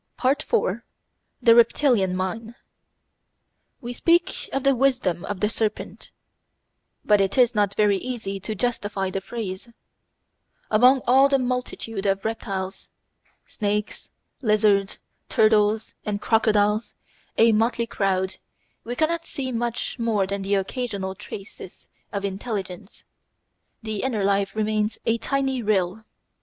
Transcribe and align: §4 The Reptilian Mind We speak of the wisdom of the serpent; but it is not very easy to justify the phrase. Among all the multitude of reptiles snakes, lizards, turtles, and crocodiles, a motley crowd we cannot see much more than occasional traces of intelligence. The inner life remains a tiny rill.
§4 0.41 0.83
The 1.43 1.53
Reptilian 1.53 2.15
Mind 2.15 2.55
We 3.81 3.93
speak 3.93 4.49
of 4.51 4.63
the 4.63 4.73
wisdom 4.75 5.23
of 5.25 5.41
the 5.41 5.47
serpent; 5.47 6.09
but 7.05 7.21
it 7.21 7.37
is 7.37 7.53
not 7.53 7.75
very 7.75 7.97
easy 7.97 8.39
to 8.39 8.55
justify 8.55 9.11
the 9.11 9.21
phrase. 9.21 9.69
Among 10.71 11.03
all 11.05 11.29
the 11.29 11.37
multitude 11.37 12.07
of 12.07 12.25
reptiles 12.25 12.89
snakes, 13.45 14.09
lizards, 14.41 14.97
turtles, 15.29 15.93
and 16.03 16.19
crocodiles, 16.19 16.95
a 17.37 17.51
motley 17.51 17.85
crowd 17.85 18.37
we 18.83 18.95
cannot 18.95 19.23
see 19.23 19.51
much 19.51 19.99
more 19.99 20.25
than 20.25 20.43
occasional 20.45 21.13
traces 21.13 21.89
of 22.11 22.25
intelligence. 22.25 23.03
The 23.83 24.01
inner 24.01 24.23
life 24.23 24.55
remains 24.55 24.97
a 25.05 25.19
tiny 25.19 25.61
rill. 25.61 26.05